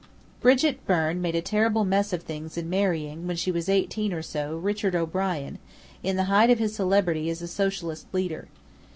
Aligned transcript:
Brigit 0.41 0.83
Burne 0.87 1.21
made 1.21 1.35
a 1.35 1.43
terrible 1.43 1.85
mess 1.85 2.11
of 2.11 2.23
things 2.23 2.57
in 2.57 2.67
marrying, 2.71 3.27
when 3.27 3.35
she 3.35 3.51
was 3.51 3.69
eighteen 3.69 4.13
or 4.13 4.23
so, 4.23 4.57
Richard 4.57 4.95
O'Brien, 4.95 5.59
in 6.01 6.15
the 6.15 6.23
height 6.23 6.49
of 6.49 6.57
his 6.57 6.73
celebrity 6.73 7.29
as 7.29 7.43
a 7.43 7.47
socialist 7.47 8.07
leader. 8.11 8.47